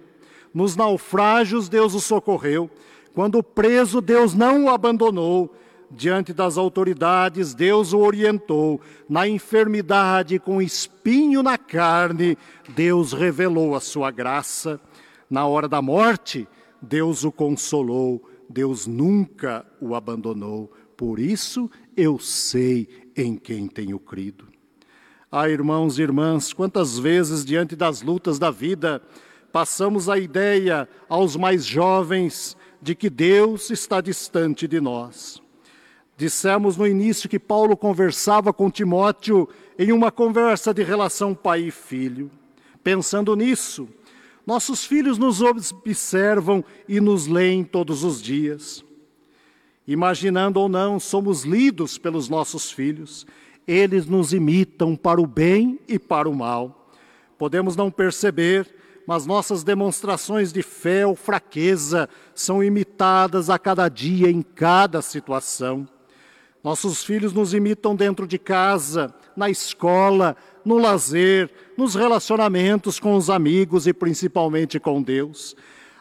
Nos 0.53 0.75
naufrágios, 0.75 1.67
Deus 1.67 1.95
o 1.95 1.99
socorreu. 1.99 2.69
Quando 3.15 3.41
preso, 3.41 3.99
Deus 3.99 4.35
não 4.35 4.65
o 4.65 4.69
abandonou. 4.69 5.51
Diante 5.89 6.33
das 6.33 6.55
autoridades, 6.55 7.55
Deus 7.55 7.93
o 7.93 7.97
orientou. 7.97 8.79
Na 9.09 9.27
enfermidade, 9.27 10.37
com 10.37 10.61
espinho 10.61 11.41
na 11.41 11.57
carne, 11.57 12.37
Deus 12.75 13.11
revelou 13.11 13.75
a 13.75 13.79
sua 13.79 14.11
graça. 14.11 14.79
Na 15.27 15.47
hora 15.47 15.67
da 15.67 15.81
morte, 15.81 16.47
Deus 16.83 17.23
o 17.23 17.31
consolou. 17.31 18.29
Deus 18.49 18.85
nunca 18.85 19.65
o 19.81 19.95
abandonou. 19.95 20.71
Por 20.97 21.17
isso, 21.17 21.71
eu 21.95 22.19
sei 22.19 22.87
em 23.15 23.35
quem 23.35 23.67
tenho 23.67 23.97
crido. 23.97 24.47
Ah, 25.31 25.49
irmãos 25.49 25.97
e 25.97 26.03
irmãs, 26.03 26.53
quantas 26.53 26.99
vezes 26.99 27.43
diante 27.43 27.75
das 27.75 28.01
lutas 28.03 28.37
da 28.37 28.51
vida 28.51 29.01
passamos 29.51 30.09
a 30.09 30.17
ideia 30.17 30.87
aos 31.09 31.35
mais 31.35 31.65
jovens 31.65 32.55
de 32.81 32.93
que 32.93 33.09
Deus 33.09 33.69
está 33.69 34.01
distante 34.01 34.67
de 34.67 34.81
nós. 34.81 35.41
Dissemos 36.17 36.77
no 36.77 36.85
início 36.85 37.29
que 37.29 37.39
Paulo 37.39 37.75
conversava 37.75 38.53
com 38.53 38.69
Timóteo 38.69 39.49
em 39.79 39.91
uma 39.91 40.11
conversa 40.11 40.73
de 40.73 40.83
relação 40.83 41.33
pai 41.33 41.61
e 41.61 41.71
filho. 41.71 42.29
Pensando 42.83 43.35
nisso, 43.35 43.87
nossos 44.45 44.83
filhos 44.85 45.17
nos 45.17 45.41
observam 45.41 46.63
e 46.87 46.99
nos 46.99 47.27
leem 47.27 47.63
todos 47.63 48.03
os 48.03 48.21
dias. 48.21 48.83
Imaginando 49.87 50.59
ou 50.59 50.69
não, 50.69 50.99
somos 50.99 51.43
lidos 51.43 51.97
pelos 51.97 52.29
nossos 52.29 52.71
filhos. 52.71 53.25
Eles 53.67 54.05
nos 54.05 54.33
imitam 54.33 54.95
para 54.95 55.21
o 55.21 55.27
bem 55.27 55.79
e 55.87 55.97
para 55.97 56.29
o 56.29 56.35
mal. 56.35 56.89
Podemos 57.37 57.75
não 57.75 57.89
perceber, 57.89 58.73
mas 59.05 59.25
nossas 59.25 59.63
demonstrações 59.63 60.53
de 60.53 60.61
fé 60.61 61.05
ou 61.05 61.15
fraqueza 61.15 62.07
são 62.33 62.63
imitadas 62.63 63.49
a 63.49 63.59
cada 63.59 63.89
dia, 63.89 64.29
em 64.29 64.41
cada 64.41 65.01
situação. 65.01 65.87
Nossos 66.63 67.03
filhos 67.03 67.33
nos 67.33 67.53
imitam 67.53 67.95
dentro 67.95 68.25
de 68.25 68.39
casa, 68.39 69.13
na 69.35 69.49
escola, 69.49 70.35
no 70.63 70.77
lazer, 70.77 71.51
nos 71.77 71.95
relacionamentos 71.95 72.99
com 72.99 73.15
os 73.15 73.29
amigos 73.29 73.87
e 73.87 73.93
principalmente 73.93 74.79
com 74.79 75.01
Deus. 75.01 75.55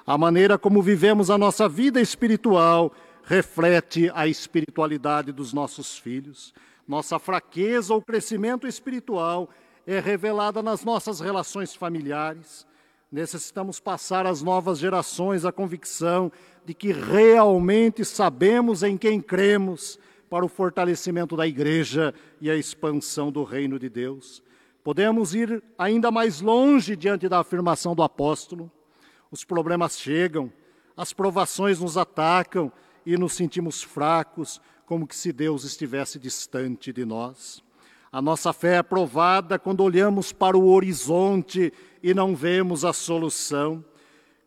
A 0.06 0.18
maneira 0.18 0.58
como 0.58 0.82
vivemos 0.82 1.30
a 1.30 1.38
nossa 1.38 1.68
vida 1.68 2.00
espiritual 2.00 2.92
reflete 3.24 4.10
a 4.14 4.26
espiritualidade 4.26 5.32
dos 5.32 5.52
nossos 5.52 5.96
filhos. 5.96 6.52
Nossa 6.86 7.18
fraqueza 7.18 7.94
ou 7.94 8.02
crescimento 8.02 8.66
espiritual 8.66 9.48
é 9.86 10.00
revelada 10.00 10.62
nas 10.62 10.84
nossas 10.84 11.20
relações 11.20 11.74
familiares. 11.74 12.66
Necessitamos 13.10 13.78
passar 13.78 14.26
às 14.26 14.42
novas 14.42 14.78
gerações 14.78 15.44
a 15.44 15.52
convicção 15.52 16.32
de 16.64 16.74
que 16.74 16.92
realmente 16.92 18.04
sabemos 18.04 18.82
em 18.82 18.96
quem 18.96 19.20
cremos 19.20 19.98
para 20.32 20.46
o 20.46 20.48
fortalecimento 20.48 21.36
da 21.36 21.46
igreja 21.46 22.14
e 22.40 22.50
a 22.50 22.56
expansão 22.56 23.30
do 23.30 23.44
reino 23.44 23.78
de 23.78 23.90
Deus. 23.90 24.42
Podemos 24.82 25.34
ir 25.34 25.62
ainda 25.76 26.10
mais 26.10 26.40
longe 26.40 26.96
diante 26.96 27.28
da 27.28 27.40
afirmação 27.40 27.94
do 27.94 28.02
apóstolo. 28.02 28.72
Os 29.30 29.44
problemas 29.44 29.98
chegam, 29.98 30.50
as 30.96 31.12
provações 31.12 31.80
nos 31.80 31.98
atacam 31.98 32.72
e 33.04 33.14
nos 33.18 33.34
sentimos 33.34 33.82
fracos, 33.82 34.58
como 34.86 35.06
que 35.06 35.14
se 35.14 35.34
Deus 35.34 35.64
estivesse 35.64 36.18
distante 36.18 36.94
de 36.94 37.04
nós. 37.04 37.62
A 38.10 38.22
nossa 38.22 38.54
fé 38.54 38.76
é 38.76 38.82
provada 38.82 39.58
quando 39.58 39.84
olhamos 39.84 40.32
para 40.32 40.56
o 40.56 40.66
horizonte 40.70 41.70
e 42.02 42.14
não 42.14 42.34
vemos 42.34 42.86
a 42.86 42.94
solução. 42.94 43.84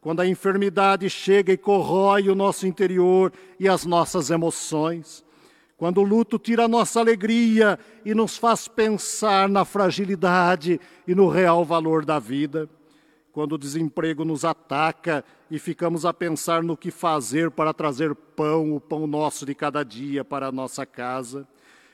Quando 0.02 0.22
a 0.22 0.28
enfermidade 0.28 1.08
chega 1.12 1.54
e 1.54 1.58
corrói 1.58 2.28
o 2.28 2.34
nosso 2.34 2.66
interior 2.66 3.32
e 3.60 3.70
as 3.70 3.86
nossas 3.86 4.32
emoções. 4.32 5.24
Quando 5.78 6.00
o 6.00 6.04
luto 6.04 6.40
tira 6.40 6.66
a 6.66 6.68
nossa 6.68 7.00
alegria 7.00 7.78
e 8.06 8.14
nos 8.14 8.38
faz 8.38 8.68
pensar 8.68 9.50
na 9.50 9.66
fragilidade 9.66 10.80
e 11.08 11.14
no 11.14 11.28
real 11.28 11.66
valor 11.66 12.06
da 12.06 12.18
vida 12.18 12.70
quando 13.36 13.56
o 13.56 13.58
desemprego 13.58 14.24
nos 14.24 14.46
ataca 14.46 15.22
e 15.52 15.60
ficamos 15.60 16.06
a 16.06 16.14
pensar 16.14 16.64
no 16.64 16.78
que 16.78 16.90
fazer 16.90 17.52
para 17.52 17.74
trazer 17.74 18.16
pão, 18.16 18.74
o 18.74 18.80
pão 18.80 19.06
nosso 19.06 19.46
de 19.46 19.54
cada 19.54 19.84
dia 19.84 20.24
para 20.24 20.48
a 20.48 20.52
nossa 20.54 20.86
casa, 20.86 21.46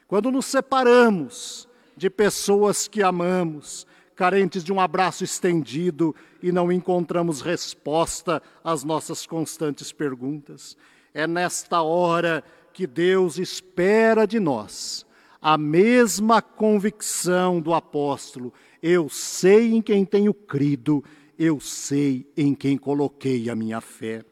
quando 0.08 0.30
nos 0.30 0.46
separamos 0.46 1.68
de 1.98 2.12
pessoas 2.12 2.88
que 2.88 3.02
amamos, 3.02 3.88
carentes 4.16 4.64
de 4.64 4.72
um 4.72 4.80
abraço 4.80 5.24
estendido 5.24 6.16
e 6.44 6.52
não 6.52 6.72
encontramos 6.72 7.42
resposta 7.42 8.40
às 8.64 8.84
nossas 8.84 9.26
constantes 9.26 9.92
perguntas. 9.92 10.78
É 11.12 11.26
nesta 11.26 11.82
hora 11.82 12.44
que 12.74 12.88
Deus 12.88 13.38
espera 13.38 14.26
de 14.26 14.40
nós 14.40 15.06
a 15.42 15.58
mesma 15.58 16.42
convicção 16.42 17.60
do 17.60 17.74
apóstolo: 17.74 18.54
eu 18.82 19.10
sei 19.10 19.74
em 19.74 19.82
quem 19.82 20.06
tenho 20.06 20.34
crido 20.34 21.04
eu 21.44 21.60
sei 21.60 22.32
em 22.38 22.54
quem 22.54 22.78
coloquei 22.78 23.50
a 23.50 23.56
minha 23.56 23.82
fé. 23.82 24.24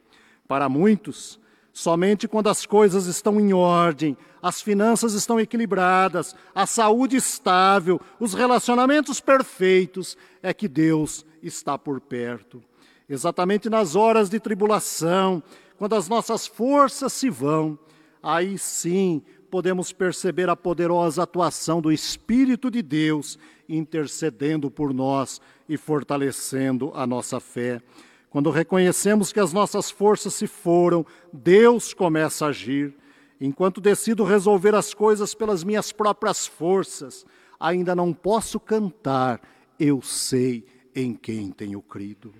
Para 0.48 0.70
muitos, 0.70 1.40
somente 1.74 2.28
quando 2.28 2.50
as 2.50 2.68
coisas 2.68 3.08
estão 3.08 3.40
em 3.40 3.52
ordem, 3.52 4.16
as 4.40 4.62
finanças 4.62 5.14
estão 5.16 5.40
equilibradas, 5.40 6.36
a 6.54 6.68
saúde 6.68 7.16
estável, 7.16 8.00
os 8.20 8.36
relacionamentos 8.36 9.20
perfeitos, 9.20 10.16
é 10.44 10.54
que 10.54 10.68
Deus 10.68 11.26
está 11.42 11.80
por 11.80 12.00
perto. 12.00 12.62
Exatamente 13.10 13.72
nas 13.72 13.96
horas 13.96 14.30
de 14.30 14.40
tribulação, 14.40 15.42
quando 15.80 15.96
as 15.96 16.08
nossas 16.08 16.46
forças 16.46 17.12
se 17.12 17.28
vão, 17.28 17.76
aí 18.22 18.58
sim 18.58 19.22
podemos 19.50 19.92
perceber 19.92 20.50
a 20.50 20.56
poderosa 20.56 21.24
atuação 21.24 21.82
do 21.82 21.92
Espírito 21.92 22.70
de 22.70 22.82
Deus 22.82 23.38
intercedendo 23.68 24.70
por 24.70 24.94
nós 24.94 25.42
e 25.68 25.78
fortalecendo 25.78 26.92
a 26.94 27.06
nossa 27.06 27.40
fé. 27.40 27.82
Quando 28.30 28.52
reconhecemos 28.52 29.34
que 29.34 29.40
as 29.40 29.52
nossas 29.54 29.90
forças 29.90 30.34
se 30.36 30.46
foram, 30.46 31.06
Deus 31.34 31.94
começa 31.94 32.46
a 32.46 32.50
agir. 32.50 32.94
Enquanto 33.42 33.82
decido 33.82 34.24
resolver 34.24 34.76
as 34.76 34.94
coisas 34.94 35.34
pelas 35.34 35.64
minhas 35.64 35.92
próprias 35.92 36.46
forças, 36.46 37.26
ainda 37.60 37.96
não 37.96 38.14
posso 38.14 38.60
cantar, 38.60 39.42
eu 39.80 40.02
sei 40.02 40.66
em 40.94 41.14
quem 41.14 41.52
tenho 41.52 41.82
crido. 41.82 42.34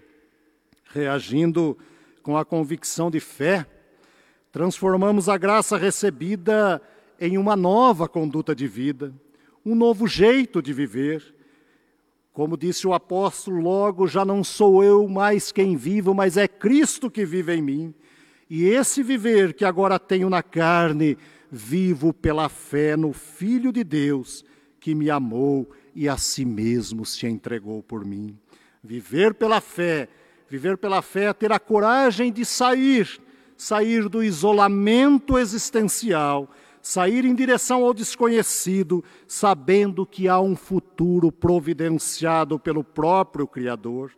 Reagindo 0.92 1.78
com 2.22 2.38
a 2.38 2.46
convicção 2.46 3.10
de 3.10 3.20
fé, 3.20 3.66
transformamos 4.52 5.30
a 5.30 5.38
graça 5.38 5.78
recebida 5.78 6.82
em 7.20 7.38
uma 7.38 7.56
nova 7.56 8.08
conduta 8.08 8.56
de 8.56 8.68
vida 8.68 9.14
um 9.66 9.76
novo 9.76 10.08
jeito 10.08 10.62
de 10.62 10.74
viver. 10.74 11.36
Como 12.34 12.58
disse 12.58 12.88
o 12.88 12.94
apóstolo, 12.94 13.62
logo 13.62 14.08
já 14.08 14.24
não 14.24 14.44
sou 14.44 14.84
eu 14.84 15.08
mais 15.08 15.52
quem 15.52 15.76
vivo, 15.76 16.14
mas 16.14 16.38
é 16.38 16.48
Cristo 16.48 17.10
que 17.10 17.26
vive 17.26 17.54
em 17.56 17.62
mim. 17.62 17.94
E 18.50 18.66
esse 18.66 19.04
viver 19.04 19.54
que 19.54 19.66
agora 19.66 20.00
tenho 20.00 20.30
na 20.30 20.42
carne, 20.42 21.18
vivo 21.52 22.14
pela 22.14 22.50
fé 22.50 22.96
no 22.96 23.14
Filho 23.14 23.72
de 23.72 23.84
Deus, 23.84 24.46
que 24.80 24.96
me 24.96 25.10
amou 25.10 25.70
e 25.94 26.08
a 26.08 26.18
si 26.18 26.46
mesmo 26.46 27.06
se 27.06 27.28
entregou 27.28 27.84
por 27.84 28.06
mim. 28.06 28.38
Viver 28.84 29.34
pela 29.34 29.60
fé, 29.60 30.08
viver 30.48 30.78
pela 30.78 31.02
fé 31.02 31.26
é 31.26 31.34
ter 31.34 31.52
a 31.52 31.60
coragem 31.60 32.32
de 32.32 32.46
sair, 32.46 33.20
sair 33.60 34.08
do 34.08 34.24
isolamento 34.24 35.38
existencial, 35.38 36.50
sair 36.82 37.26
em 37.26 37.36
direção 37.36 37.84
ao 37.84 37.94
desconhecido, 37.94 39.04
sabendo 39.28 40.06
que 40.06 40.30
há 40.30 40.40
um 40.40 40.56
futuro 40.56 41.30
providenciado 41.30 42.58
pelo 42.58 42.86
próprio 42.86 43.46
Criador. 43.46 44.14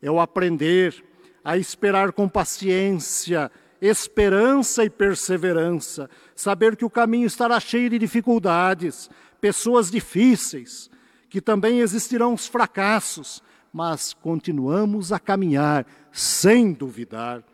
É 0.00 0.10
o 0.10 0.18
aprender 0.18 1.04
a 1.44 1.58
esperar 1.58 2.10
com 2.10 2.26
paciência, 2.26 3.50
esperança 3.82 4.82
e 4.82 4.88
perseverança, 4.88 6.08
saber 6.34 6.74
que 6.74 6.84
o 6.84 6.90
caminho 6.90 7.26
estará 7.26 7.60
cheio 7.60 7.90
de 7.90 7.98
dificuldades, 7.98 9.10
pessoas 9.42 9.90
difíceis, 9.90 10.90
que 11.28 11.42
também 11.42 11.80
existirão 11.80 12.32
os 12.32 12.46
fracassos, 12.46 13.42
mas 13.70 14.14
continuamos 14.14 15.12
a 15.12 15.18
caminhar 15.18 15.86
sem 16.10 16.72
duvidar. 16.72 17.44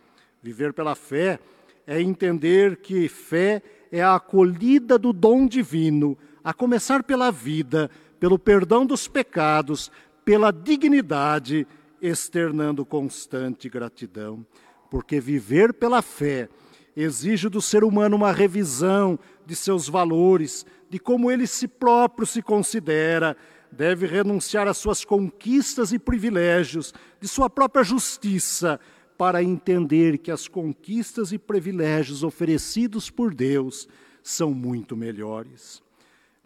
Viver 0.43 0.73
pela 0.73 0.97
fé 0.97 1.39
é 1.87 2.03
entender 2.03 2.79
que 2.79 3.09
fé 3.09 3.63
é 3.93 4.03
a 4.03 4.17
acolhida 4.17 4.99
do 4.99 5.13
dom 5.13 5.47
divino, 5.47 6.19
a 6.43 6.53
começar 6.53 7.05
pela 7.05 7.31
vida, 7.31 7.89
pelo 8.19 8.37
perdão 8.37 8.85
dos 8.85 9.07
pecados, 9.07 9.89
pela 10.25 10.51
dignidade, 10.51 11.65
externando 12.01 12.85
constante 12.85 13.69
gratidão. 13.69 14.45
Porque 14.91 15.21
viver 15.21 15.73
pela 15.73 16.03
fé 16.03 16.49
exige 16.97 17.49
do 17.49 17.63
ser 17.63 17.85
humano 17.85 18.17
uma 18.17 18.33
revisão 18.33 19.17
de 19.47 19.55
seus 19.55 19.89
valores, 19.89 20.67
de 20.91 20.99
como 20.99 21.31
ele 21.31 21.47
si 21.47 21.69
próprio 21.69 22.27
se 22.27 22.43
considera, 22.43 23.37
deve 23.71 24.07
renunciar 24.07 24.67
às 24.67 24.77
suas 24.77 25.05
conquistas 25.05 25.93
e 25.93 26.01
privilégios, 26.01 26.93
de 27.21 27.29
sua 27.29 27.49
própria 27.49 27.85
justiça, 27.85 28.81
para 29.17 29.43
entender 29.43 30.19
que 30.19 30.31
as 30.31 30.49
conquistas 30.49 31.33
e 31.33 31.39
privilégios 31.39 32.23
oferecidos 32.23 33.11
por 33.11 33.35
Deus 33.35 33.89
são 34.23 34.53
muito 34.53 34.97
melhores. 34.97 35.83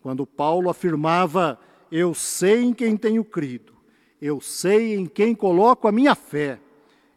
Quando 0.00 0.26
Paulo 0.26 0.70
afirmava: 0.70 1.58
Eu 1.90 2.14
sei 2.14 2.62
em 2.62 2.72
quem 2.72 2.96
tenho 2.96 3.24
crido, 3.24 3.74
eu 4.20 4.40
sei 4.40 4.94
em 4.94 5.06
quem 5.06 5.34
coloco 5.34 5.88
a 5.88 5.92
minha 5.92 6.14
fé, 6.14 6.60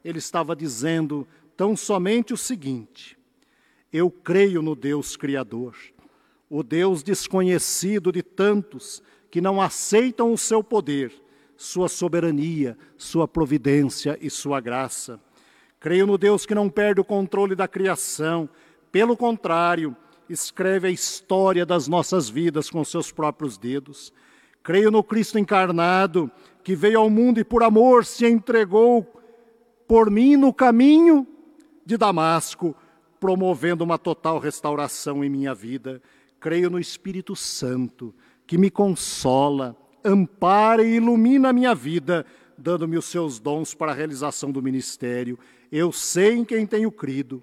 ele 0.03 0.19
estava 0.19 0.55
dizendo 0.55 1.27
tão 1.55 1.75
somente 1.75 2.33
o 2.33 2.38
seguinte: 2.38 3.17
Eu 3.91 4.09
creio 4.09 4.62
no 4.62 4.75
Deus 4.75 5.15
Criador, 5.15 5.75
o 6.49 6.63
Deus 6.63 7.03
desconhecido 7.03 8.12
de 8.12 8.23
tantos 8.23 9.03
que 9.29 9.41
não 9.41 9.62
aceitam 9.62 10.33
o 10.33 10.38
seu 10.38 10.63
poder, 10.63 11.13
sua 11.55 11.88
soberania, 11.88 12.77
sua 12.97 13.27
providência 13.27 14.17
e 14.21 14.29
sua 14.29 14.59
graça. 14.59 15.19
Creio 15.79 16.05
no 16.05 16.17
Deus 16.17 16.45
que 16.45 16.53
não 16.53 16.69
perde 16.69 16.99
o 16.99 17.05
controle 17.05 17.55
da 17.55 17.67
criação, 17.67 18.49
pelo 18.91 19.15
contrário, 19.15 19.95
escreve 20.29 20.87
a 20.87 20.91
história 20.91 21.65
das 21.65 21.87
nossas 21.87 22.29
vidas 22.29 22.69
com 22.69 22.83
seus 22.83 23.11
próprios 23.11 23.57
dedos. 23.57 24.11
Creio 24.61 24.91
no 24.91 25.03
Cristo 25.03 25.39
encarnado, 25.39 26.29
que 26.63 26.75
veio 26.75 26.99
ao 26.99 27.09
mundo 27.09 27.39
e 27.39 27.43
por 27.43 27.63
amor 27.63 28.05
se 28.05 28.25
entregou 28.27 29.07
por 29.87 30.11
mim 30.11 30.35
no 30.35 30.53
caminho 30.53 31.25
de 31.85 31.97
Damasco, 31.97 32.75
promovendo 33.19 33.83
uma 33.83 33.97
total 33.97 34.37
restauração 34.37 35.23
em 35.23 35.29
minha 35.29 35.53
vida. 35.53 36.01
Creio 36.39 36.69
no 36.69 36.79
Espírito 36.79 37.35
Santo, 37.35 38.13
que 38.45 38.57
me 38.57 38.69
consola, 38.69 39.75
ampara 40.03 40.83
e 40.83 40.95
ilumina 40.95 41.49
a 41.49 41.53
minha 41.53 41.73
vida, 41.73 42.25
dando-me 42.57 42.97
os 42.97 43.05
seus 43.05 43.39
dons 43.39 43.73
para 43.73 43.91
a 43.91 43.95
realização 43.95 44.51
do 44.51 44.61
ministério. 44.61 45.39
Eu 45.71 45.91
sei 45.91 46.34
em 46.34 46.45
quem 46.45 46.65
tenho 46.65 46.91
crido. 46.91 47.41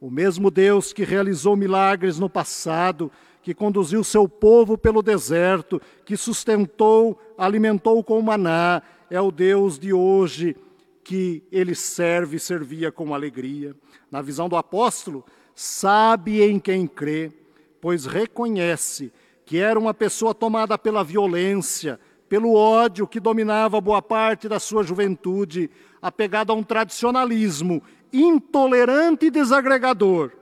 O 0.00 0.10
mesmo 0.10 0.50
Deus 0.50 0.92
que 0.92 1.04
realizou 1.04 1.56
milagres 1.56 2.18
no 2.18 2.28
passado, 2.28 3.10
que 3.42 3.54
conduziu 3.54 4.02
seu 4.02 4.28
povo 4.28 4.76
pelo 4.76 5.02
deserto, 5.02 5.80
que 6.04 6.16
sustentou, 6.16 7.18
alimentou 7.38 8.02
com 8.02 8.20
maná, 8.20 8.82
é 9.08 9.20
o 9.20 9.30
Deus 9.30 9.78
de 9.78 9.92
hoje 9.92 10.56
que 11.04 11.44
ele 11.52 11.74
serve 11.74 12.36
e 12.36 12.40
servia 12.40 12.90
com 12.90 13.14
alegria. 13.14 13.74
Na 14.10 14.20
visão 14.20 14.48
do 14.48 14.56
apóstolo, 14.56 15.24
sabe 15.54 16.42
em 16.42 16.58
quem 16.58 16.86
crê, 16.86 17.32
pois 17.80 18.04
reconhece 18.04 19.12
que 19.44 19.58
era 19.58 19.78
uma 19.78 19.94
pessoa 19.94 20.34
tomada 20.34 20.76
pela 20.76 21.04
violência, 21.04 22.00
pelo 22.28 22.54
ódio 22.54 23.06
que 23.06 23.20
dominava 23.20 23.80
boa 23.80 24.02
parte 24.02 24.48
da 24.48 24.58
sua 24.58 24.82
juventude, 24.82 25.70
apegado 26.00 26.52
a 26.52 26.54
um 26.54 26.62
tradicionalismo 26.62 27.82
intolerante 28.12 29.26
e 29.26 29.30
desagregador, 29.30 30.32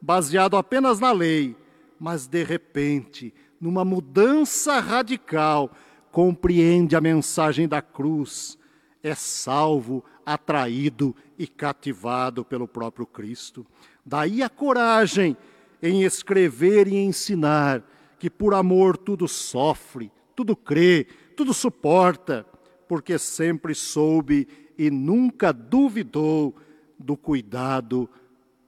baseado 0.00 0.56
apenas 0.56 1.00
na 1.00 1.12
lei, 1.12 1.56
mas 1.98 2.26
de 2.26 2.42
repente, 2.44 3.34
numa 3.60 3.84
mudança 3.84 4.78
radical, 4.78 5.70
compreende 6.10 6.96
a 6.96 7.00
mensagem 7.00 7.68
da 7.68 7.82
cruz, 7.82 8.58
é 9.02 9.14
salvo, 9.14 10.04
atraído 10.24 11.14
e 11.38 11.46
cativado 11.46 12.44
pelo 12.44 12.68
próprio 12.68 13.06
Cristo. 13.06 13.66
Daí 14.04 14.42
a 14.42 14.48
coragem 14.48 15.36
em 15.82 16.02
escrever 16.02 16.88
e 16.88 16.96
ensinar 16.96 17.82
que 18.18 18.28
por 18.28 18.52
amor 18.52 18.96
tudo 18.96 19.28
sofre, 19.28 20.10
tudo 20.38 20.54
crê, 20.54 21.04
tudo 21.34 21.52
suporta, 21.52 22.46
porque 22.86 23.18
sempre 23.18 23.74
soube 23.74 24.46
e 24.78 24.88
nunca 24.88 25.52
duvidou 25.52 26.54
do 26.96 27.16
cuidado 27.16 28.08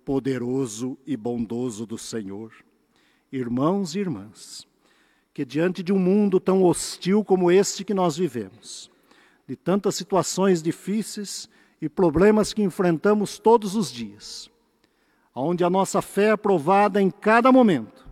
poderoso 0.05 0.99
e 1.07 1.17
bondoso 1.17 1.87
do 1.87 1.97
Senhor. 1.97 2.53
Irmãos 3.31 3.95
e 3.95 4.01
irmãs, 4.01 4.67
que 5.33 5.45
diante 5.45 5.81
de 5.81 5.93
um 5.93 5.99
mundo 6.01 6.41
tão 6.41 6.65
hostil 6.65 7.23
como 7.23 7.53
este 7.53 7.85
que 7.85 7.95
nós 7.95 8.17
vivemos, 8.17 8.91
de 9.47 9.55
tantas 9.55 9.95
situações 9.95 10.61
difíceis 10.61 11.49
e 11.81 11.89
problemas 11.89 12.53
que 12.53 12.65
enfrentamos 12.65 13.39
todos 13.39 13.77
os 13.77 13.93
dias, 13.93 14.51
onde 15.33 15.63
a 15.63 15.71
nossa 15.71 16.03
fé 16.03 16.31
é 16.31 16.37
provada 16.37 17.01
em 17.01 17.13
cada 17.13 17.53
momento, 17.53 18.10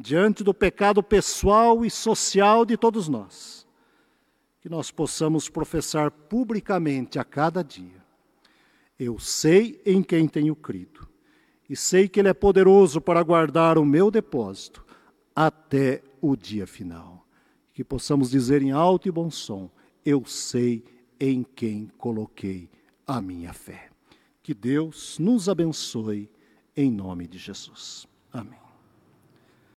diante 0.00 0.42
do 0.42 0.54
pecado 0.54 1.02
pessoal 1.02 1.84
e 1.84 1.90
social 1.90 2.64
de 2.64 2.76
todos 2.76 3.08
nós, 3.08 3.66
que 4.60 4.68
nós 4.68 4.90
possamos 4.90 5.48
professar 5.48 6.10
publicamente 6.10 7.18
a 7.18 7.24
cada 7.24 7.62
dia: 7.62 8.02
Eu 8.98 9.18
sei 9.18 9.80
em 9.84 10.02
quem 10.02 10.26
tenho 10.26 10.56
crido, 10.56 11.06
e 11.68 11.76
sei 11.76 12.08
que 12.08 12.18
Ele 12.18 12.28
é 12.28 12.34
poderoso 12.34 13.00
para 13.00 13.22
guardar 13.22 13.78
o 13.78 13.84
meu 13.84 14.10
depósito 14.10 14.84
até 15.36 16.02
o 16.20 16.34
dia 16.34 16.66
final. 16.66 17.26
Que 17.72 17.84
possamos 17.84 18.30
dizer 18.30 18.62
em 18.62 18.72
alto 18.72 19.06
e 19.06 19.10
bom 19.10 19.30
som: 19.30 19.70
Eu 20.04 20.24
sei 20.24 20.84
em 21.18 21.42
quem 21.42 21.88
coloquei 21.98 22.70
a 23.06 23.20
minha 23.20 23.52
fé. 23.52 23.90
Que 24.42 24.54
Deus 24.54 25.18
nos 25.18 25.48
abençoe 25.48 26.30
em 26.76 26.90
nome 26.90 27.26
de 27.26 27.38
Jesus. 27.38 28.06
Amém. 28.32 28.59